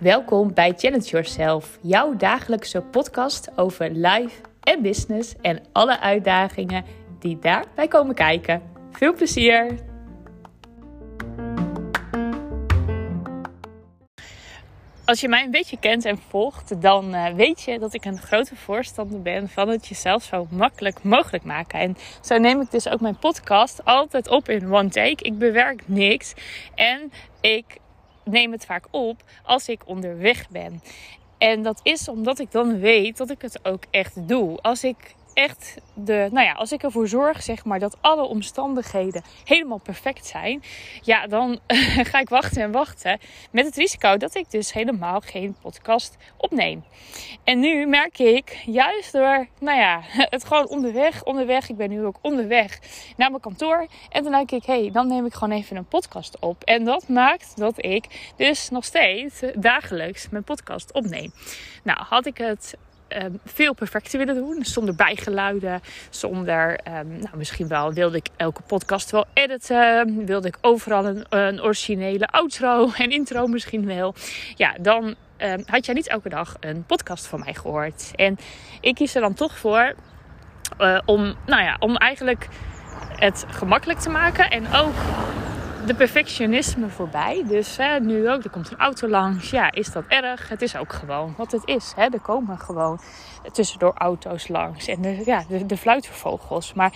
[0.00, 6.84] Welkom bij Challenge Yourself, jouw dagelijkse podcast over life en business en alle uitdagingen
[7.18, 8.62] die daarbij komen kijken.
[8.90, 9.95] Veel plezier!
[15.06, 18.18] Als je mij een beetje kent en volgt, dan uh, weet je dat ik een
[18.18, 21.80] grote voorstander ben van het jezelf zo makkelijk mogelijk maken.
[21.80, 25.24] En zo neem ik dus ook mijn podcast altijd op in one take.
[25.24, 26.34] Ik bewerk niks
[26.74, 27.64] en ik
[28.24, 30.82] neem het vaak op als ik onderweg ben.
[31.38, 34.58] En dat is omdat ik dan weet dat ik het ook echt doe.
[34.60, 39.22] Als ik echt de, nou ja, als ik ervoor zorg, zeg maar, dat alle omstandigheden
[39.44, 40.62] helemaal perfect zijn,
[41.02, 41.58] ja, dan
[42.10, 43.18] ga ik wachten en wachten.
[43.50, 46.84] Met het risico dat ik dus helemaal geen podcast opneem.
[47.44, 50.00] En nu merk ik, juist door, nou ja,
[50.34, 52.78] het gewoon onderweg, onderweg, ik ben nu ook onderweg
[53.16, 53.86] naar mijn kantoor.
[54.10, 56.62] En dan denk ik, hé, hey, dan neem ik gewoon even een podcast op.
[56.64, 61.32] En dat maakt dat ik dus nog steeds dagelijks mijn podcast opneem.
[61.82, 62.76] Nou, had ik het
[63.08, 64.64] um, veel perfecter willen doen.
[64.64, 70.26] Zonder bijgeluiden, zonder, um, nou misschien wel wilde ik elke podcast wel editen.
[70.26, 74.14] Wilde ik overal een, originele outro en intro misschien wel.
[74.54, 78.12] Ja, dan um, had jij niet elke dag een podcast van mij gehoord.
[78.14, 78.38] En
[78.80, 79.94] ik kies er dan toch voor
[80.80, 82.48] uh, om, nou ja, om eigenlijk
[83.16, 84.94] het gemakkelijk te maken en ook
[85.86, 87.44] de perfectionisme voorbij.
[87.46, 89.50] Dus hè, nu ook, er komt een auto langs.
[89.50, 90.48] Ja, is dat erg?
[90.48, 91.92] Het is ook gewoon wat het is.
[91.96, 92.02] Hè.
[92.02, 93.00] Er komen gewoon
[93.52, 94.86] tussendoor auto's langs.
[94.86, 96.72] En de, ja, de.
[96.74, 96.92] Maar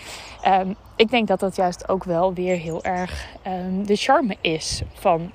[0.47, 4.83] um, ik denk dat dat juist ook wel weer heel erg um, de charme is
[4.93, 5.33] van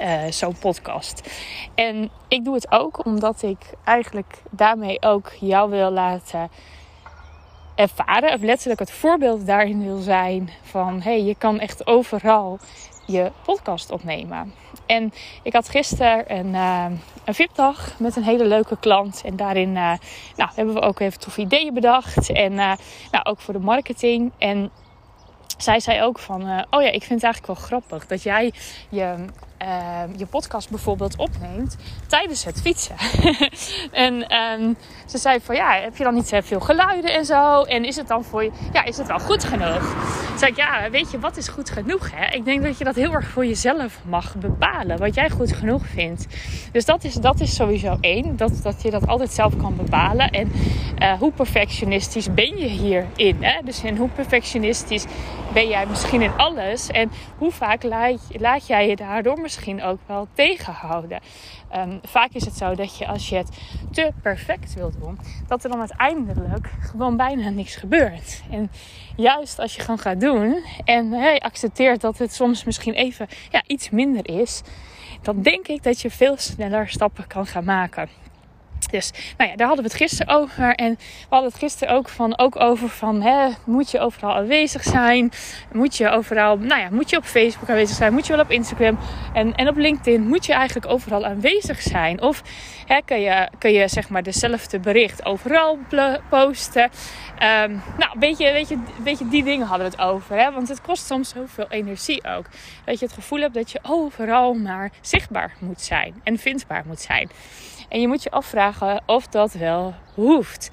[0.00, 1.30] uh, zo'n podcast.
[1.74, 6.50] En ik doe het ook omdat ik eigenlijk daarmee ook jou wil laten
[7.74, 12.58] ervaren, of letterlijk het voorbeeld daarin wil zijn van hey, je kan echt overal
[13.06, 14.54] je podcast opnemen.
[14.86, 16.86] En ik had gisteren een, uh,
[17.24, 19.22] een VIP-dag met een hele leuke klant.
[19.24, 19.92] En daarin uh,
[20.36, 22.30] nou, hebben we ook even toffe ideeën bedacht.
[22.30, 22.72] En uh,
[23.10, 24.32] nou, ook voor de marketing.
[24.38, 24.70] En
[25.58, 28.52] zij zei ook van, oh ja, ik vind het eigenlijk wel grappig dat jij
[28.88, 29.14] je
[29.64, 31.76] uh, je podcast bijvoorbeeld opneemt
[32.06, 32.96] tijdens het fietsen.
[34.06, 34.76] en um,
[35.06, 37.62] ze zei van ja, heb je dan niet veel geluiden en zo?
[37.62, 39.78] En is het dan voor je, ja, is het wel goed genoeg?
[40.28, 42.10] Toen zei ik ja, weet je, wat is goed genoeg?
[42.14, 42.34] Hè?
[42.34, 45.86] Ik denk dat je dat heel erg voor jezelf mag bepalen, wat jij goed genoeg
[45.86, 46.26] vindt.
[46.72, 50.30] Dus dat is, dat is sowieso één, dat, dat je dat altijd zelf kan bepalen.
[50.30, 50.52] En
[50.98, 53.36] uh, hoe perfectionistisch ben je hierin?
[53.40, 53.60] Hè?
[53.64, 55.04] Dus en hoe perfectionistisch
[55.52, 56.88] ben jij misschien in alles?
[56.88, 61.20] En hoe vaak laat, laat jij je daardoor misschien ook wel tegenhouden.
[61.76, 63.58] Um, vaak is het zo dat je als je het
[63.92, 68.42] te perfect wilt doen, dat er dan uiteindelijk gewoon bijna niks gebeurt.
[68.50, 68.70] En
[69.16, 73.62] juist als je gewoon gaat doen en hey, accepteert dat het soms misschien even ja,
[73.66, 74.62] iets minder is,
[75.22, 78.08] dan denk ik dat je veel sneller stappen kan gaan maken.
[78.94, 80.74] Dus nou ja, daar hadden we het gisteren over.
[80.74, 84.82] En we hadden het gisteren ook, van, ook over van, hè, moet je overal aanwezig
[84.82, 85.32] zijn?
[85.72, 88.12] Moet je overal, nou ja, moet je op Facebook aanwezig zijn?
[88.12, 88.98] Moet je wel op Instagram
[89.32, 90.28] en, en op LinkedIn?
[90.28, 92.22] Moet je eigenlijk overal aanwezig zijn?
[92.22, 92.42] Of
[92.86, 95.78] hè, kun, je, kun je zeg maar dezelfde bericht overal
[96.28, 96.82] posten?
[96.82, 100.38] Um, nou, een beetje, weet je, beetje die dingen hadden we het over.
[100.38, 100.52] Hè?
[100.52, 102.46] Want het kost soms zoveel energie ook.
[102.84, 107.00] Dat je het gevoel hebt dat je overal maar zichtbaar moet zijn en vindbaar moet
[107.00, 107.30] zijn.
[107.94, 110.70] En je moet je afvragen of dat wel hoeft.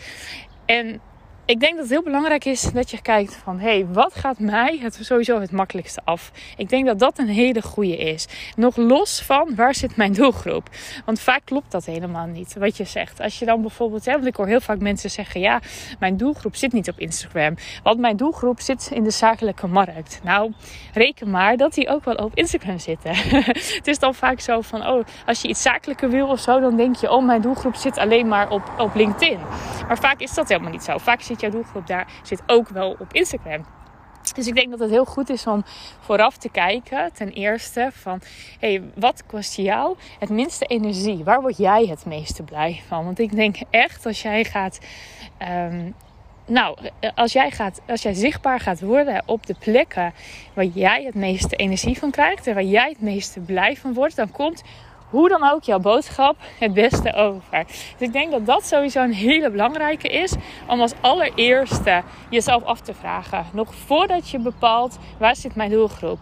[0.66, 1.02] En
[1.46, 4.40] ik denk dat het heel belangrijk is dat je kijkt van hé, hey, wat gaat
[4.40, 6.31] mij het sowieso het makkelijkste af?
[6.57, 8.28] Ik denk dat dat een hele goede is.
[8.56, 10.69] Nog los van waar zit mijn doelgroep?
[11.06, 13.22] Want vaak klopt dat helemaal niet wat je zegt.
[13.22, 15.59] Als je dan bijvoorbeeld, hè, want ik hoor heel vaak mensen zeggen ja,
[16.00, 17.56] mijn doelgroep zit niet op Instagram.
[17.84, 20.19] Want mijn doelgroep zit in de zakelijke markt.
[20.24, 20.53] Nou,
[20.94, 23.16] reken maar dat die ook wel op Instagram zitten.
[23.78, 26.78] het is dan vaak zo van oh, als je iets zakelijker wil of zo, dan
[26.78, 29.40] denk je oh, mijn doelgroep zit alleen maar op, op LinkedIn.
[29.88, 30.97] Maar vaak is dat helemaal niet zo.
[30.97, 33.66] Vaak zit jouw doelgroep daar zit ook wel op Instagram.
[34.36, 35.64] Dus ik denk dat het heel goed is om
[36.00, 38.22] vooraf te kijken, ten eerste, van
[38.60, 41.24] hey, wat kost jou het minste energie?
[41.24, 43.06] Waar word jij het meeste blij van?
[43.06, 44.80] Want ik denk echt, als jij gaat.
[45.39, 45.95] Um,
[46.45, 46.78] nou,
[47.16, 50.13] als jij, gaat, als jij zichtbaar gaat worden op de plekken
[50.54, 54.16] waar jij het meeste energie van krijgt en waar jij het meeste blij van wordt,
[54.16, 54.63] dan komt
[55.12, 57.66] hoe dan ook jouw boodschap het beste over.
[57.98, 60.34] Dus ik denk dat dat sowieso een hele belangrijke is
[60.68, 63.46] om als allereerste jezelf af te vragen.
[63.54, 66.19] Nog voordat je bepaalt waar zit mijn doelgroep.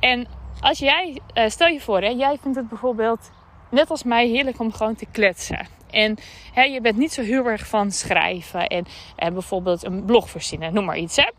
[0.00, 0.26] En
[0.60, 3.30] als jij, eh, stel je voor, hè, jij vindt het bijvoorbeeld
[3.70, 5.66] net als mij heerlijk om gewoon te kletsen.
[5.90, 6.16] En
[6.52, 8.86] hè, je bent niet zo heel erg van schrijven en,
[9.16, 11.16] en bijvoorbeeld een blog verzinnen, noem maar iets.
[11.16, 11.30] Hè.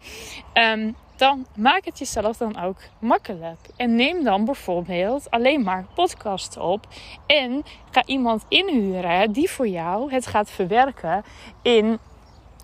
[0.71, 3.59] Um, dan maak het jezelf dan ook makkelijk.
[3.75, 6.87] En neem dan bijvoorbeeld alleen maar podcasts op.
[7.25, 11.23] En ga iemand inhuren die voor jou het gaat verwerken
[11.61, 11.99] in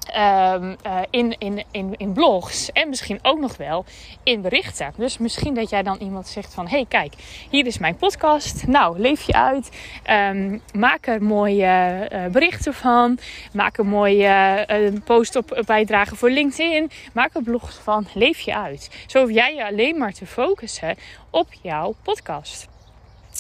[0.08, 3.86] Um, uh, in, in, in, in blogs en misschien ook nog wel
[4.24, 4.94] in berichten.
[4.98, 6.68] Dus misschien dat jij dan iemand zegt van...
[6.68, 7.14] hey, kijk,
[7.50, 8.68] hier is mijn podcast.
[8.68, 9.70] Nou, leef je uit.
[10.10, 13.18] Um, maak er mooie uh, berichten van.
[13.54, 16.92] Maak een mooie uh, post op bijdrage voor LinkedIn.
[17.14, 18.08] Maak er blogs van.
[18.14, 18.90] Leef je uit.
[19.08, 20.96] Zo hoef jij je alleen maar te focussen
[21.30, 22.68] op jouw podcast.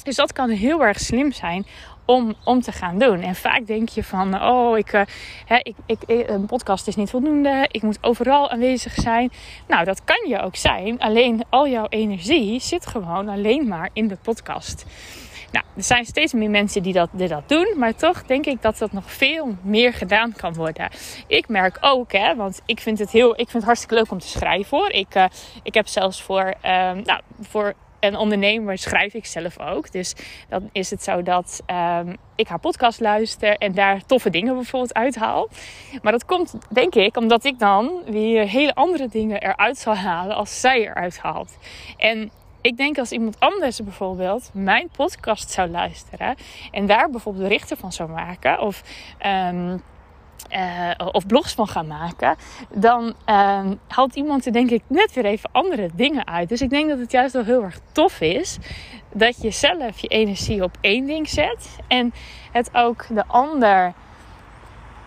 [0.03, 1.65] Dus dat kan heel erg slim zijn
[2.06, 3.22] om, om te gaan doen.
[3.22, 5.02] En vaak denk je van, oh, ik, uh,
[5.46, 7.68] hè, ik, ik, een podcast is niet voldoende.
[7.72, 9.31] Ik moet overal aanwezig zijn.
[9.68, 11.00] Nou, dat kan je ook zijn.
[11.00, 14.86] Alleen al jouw energie zit gewoon alleen maar in de podcast.
[15.52, 17.74] Nou, er zijn steeds meer mensen die dat, dat doen.
[17.78, 20.90] Maar toch denk ik dat dat nog veel meer gedaan kan worden.
[21.28, 24.19] Ik merk ook, hè, want ik vind het, heel, ik vind het hartstikke leuk om
[24.19, 24.90] te schrijven hoor.
[24.90, 25.25] Ik, uh,
[25.63, 27.74] ik heb zelfs voor, uh, nou, voor
[28.06, 29.92] en ondernemer schrijf ik zelf ook.
[29.92, 30.13] Dus
[30.50, 34.94] dan is het zo dat um, ik haar podcast luister en daar toffe dingen bijvoorbeeld
[34.94, 35.48] uithaal.
[36.02, 40.36] Maar dat komt, denk ik, omdat ik dan weer hele andere dingen eruit zal halen
[40.36, 41.57] als zij eruit haalt.
[41.98, 42.31] En
[42.62, 46.36] ik denk als iemand anders bijvoorbeeld mijn podcast zou luisteren
[46.72, 48.84] en daar bijvoorbeeld berichten van zou maken of
[49.25, 49.81] um,
[50.50, 52.36] uh, of blogs van gaan maken,
[52.74, 56.50] dan uh, haalt iemand er denk ik net weer even andere dingen uit.
[56.50, 58.57] Dus ik denk dat het juist wel heel erg tof is
[59.13, 62.13] dat je zelf je energie op één ding zet en
[62.51, 63.94] het ook de ander,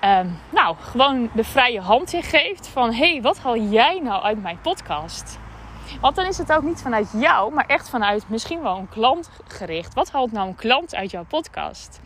[0.04, 0.20] uh,
[0.50, 4.60] nou, gewoon de vrije hand in geeft van hey, wat haal jij nou uit mijn
[4.60, 5.38] podcast?
[6.00, 9.30] Want dan is het ook niet vanuit jou, maar echt vanuit misschien wel een klant
[9.46, 9.94] gericht.
[9.94, 12.00] Wat haalt nou een klant uit jouw podcast?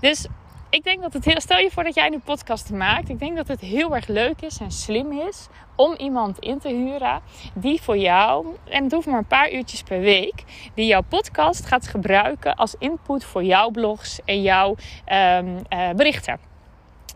[0.00, 0.26] Dus
[0.70, 1.40] ik denk dat het heel.
[1.40, 3.08] Stel je voor dat jij nu podcast maakt.
[3.08, 6.68] Ik denk dat het heel erg leuk is en slim is om iemand in te
[6.68, 7.20] huren
[7.54, 10.44] die voor jou, en het hoeft maar een paar uurtjes per week,
[10.74, 14.76] die jouw podcast gaat gebruiken als input voor jouw blogs en jouw
[15.12, 16.38] um, uh, berichten.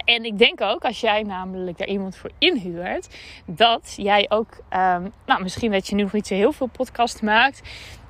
[0.05, 3.17] En ik denk ook, als jij namelijk daar iemand voor inhuurt,
[3.47, 7.23] dat jij ook, um, nou misschien dat je nu nog niet zo heel veel podcast
[7.23, 7.63] maakt,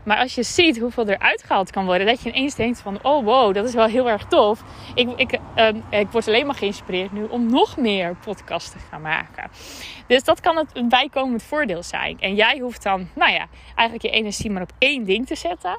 [0.04, 3.24] maar als je ziet hoeveel er uitgehaald kan worden, dat je ineens denkt van, oh
[3.24, 4.62] wow, dat is wel heel erg tof.
[4.94, 5.68] Ik, ik, uh,
[6.00, 9.50] ik word alleen maar geïnspireerd nu om nog meer podcasts te gaan maken.
[10.06, 12.20] Dus dat kan het bijkomend voordeel zijn.
[12.20, 15.78] En jij hoeft dan, nou ja, eigenlijk je energie maar op één ding te zetten.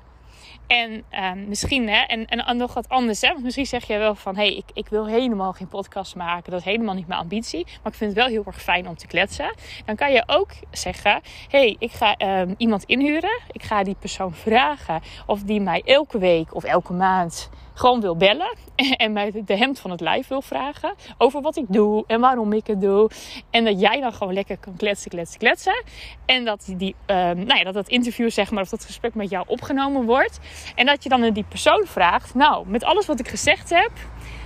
[0.67, 3.29] En uh, misschien, hè, en, en nog wat anders, hè.
[3.31, 6.51] Want misschien zeg je wel van, hé, hey, ik, ik wil helemaal geen podcast maken.
[6.51, 7.65] Dat is helemaal niet mijn ambitie.
[7.65, 9.53] Maar ik vind het wel heel erg fijn om te kletsen.
[9.85, 13.41] Dan kan je ook zeggen, hé, hey, ik ga uh, iemand inhuren.
[13.51, 18.15] Ik ga die persoon vragen of die mij elke week of elke maand gewoon wil
[18.15, 18.55] bellen.
[18.95, 20.93] En mij de hemd van het lijf wil vragen.
[21.17, 23.09] Over wat ik doe en waarom ik het doe.
[23.49, 25.83] En dat jij dan gewoon lekker kan kletsen, kletsen, kletsen.
[26.25, 29.29] En dat, die, uh, nou ja, dat dat interview, zeg maar, of dat gesprek met
[29.29, 30.39] jou opgenomen wordt.
[30.75, 33.91] En dat je dan die persoon vraagt: Nou, met alles wat ik gezegd heb,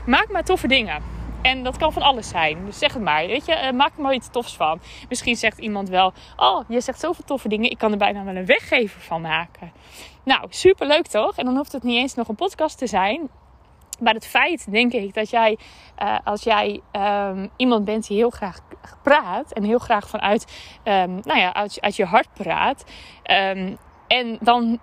[0.06, 1.19] maak maar toffe dingen.
[1.41, 2.65] En dat kan van alles zijn.
[2.65, 3.27] Dus zeg het maar.
[3.27, 4.80] Weet je, uh, maak er maar iets tofs van.
[5.09, 7.71] Misschien zegt iemand wel: Oh, je zegt zoveel toffe dingen.
[7.71, 9.71] Ik kan er bijna wel een weggever van maken.
[10.24, 11.38] Nou, super leuk toch?
[11.38, 13.30] En dan hoeft het niet eens nog een podcast te zijn.
[14.00, 15.57] Maar het feit, denk ik, dat jij,
[16.03, 18.59] uh, als jij um, iemand bent die heel graag
[19.03, 20.45] praat en heel graag vanuit,
[20.83, 22.83] um, nou ja, uit, uit, je hart praat.
[23.31, 23.77] Um,
[24.07, 24.80] en dan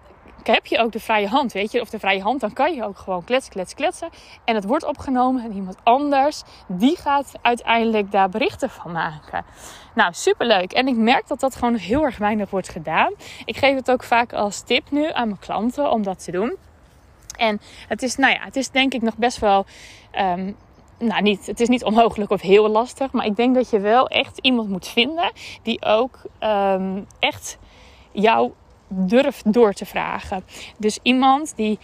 [0.47, 1.81] heb je ook de vrije hand, weet je.
[1.81, 4.09] Of de vrije hand, dan kan je ook gewoon kletsen, kletsen, kletsen.
[4.45, 9.45] En het wordt opgenomen en iemand anders, die gaat uiteindelijk daar berichten van maken.
[9.95, 10.73] Nou, superleuk.
[10.73, 13.13] En ik merk dat dat gewoon heel erg weinig wordt gedaan.
[13.45, 16.57] Ik geef het ook vaak als tip nu aan mijn klanten om dat te doen.
[17.37, 19.67] En het is, nou ja, het is denk ik nog best wel.
[20.19, 20.57] Um,
[20.99, 23.13] nou, niet, het is niet onmogelijk of heel lastig.
[23.13, 27.59] Maar ik denk dat je wel echt iemand moet vinden die ook um, echt
[28.13, 28.53] jou
[28.89, 30.45] durft door te vragen.
[30.79, 31.79] Dus iemand die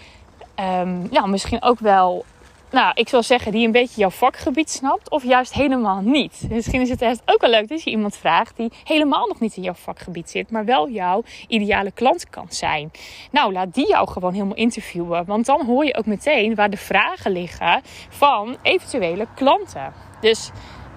[0.60, 2.24] um, ja, misschien ook wel
[2.72, 6.46] nou, ik zal zeggen, die een beetje jouw vakgebied snapt, of juist helemaal niet.
[6.48, 9.56] Misschien is het echt ook wel leuk dat je iemand vraagt die helemaal nog niet
[9.56, 12.90] in jouw vakgebied zit, maar wel jouw ideale klant kan zijn.
[13.30, 16.76] Nou, laat die jou gewoon helemaal interviewen, want dan hoor je ook meteen waar de
[16.76, 19.92] vragen liggen van eventuele klanten.
[20.20, 20.50] Dus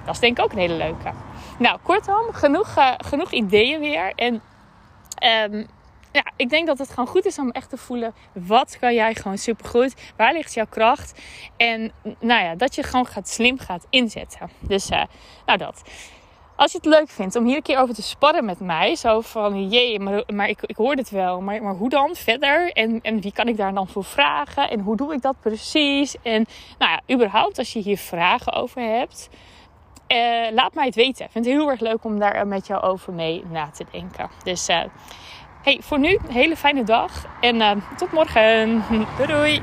[0.06, 1.12] dat is denk ik ook een hele leuke.
[1.60, 4.12] Nou, kortom, genoeg, uh, genoeg ideeën weer.
[4.16, 4.42] En
[5.52, 5.68] um,
[6.16, 8.14] ja, ik denk dat het gewoon goed is om echt te voelen.
[8.34, 9.94] Wat kan jij gewoon supergoed?
[10.18, 11.22] Waar ligt jouw kracht?
[11.58, 14.50] En nou ja, dat je gewoon gaat slim gaat inzetten.
[14.60, 15.04] Dus uh,
[15.46, 15.82] nou dat.
[16.56, 18.96] Als je het leuk vindt om hier een keer over te sparren met mij.
[18.96, 21.42] Zo van, jee, maar, maar ik, ik hoor het wel.
[21.42, 22.72] Maar, maar hoe dan verder?
[22.72, 24.70] En, en wie kan ik daar dan voor vragen?
[24.70, 26.16] En hoe doe ik dat precies?
[26.22, 26.46] En
[26.78, 29.30] nou ja, überhaupt als je hier vragen over hebt
[30.08, 31.26] eh, laat mij het weten.
[31.26, 34.30] Ik vind het heel erg leuk om daar met jou over mee na te denken.
[34.44, 34.70] Dus
[35.66, 37.26] hey, voor nu, een hele fijne dag.
[37.42, 38.84] En tot morgen.
[39.28, 39.62] Doei.